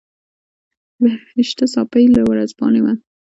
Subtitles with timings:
[1.35, 2.93] بهشته صافۍ له ورځپاڼې وه.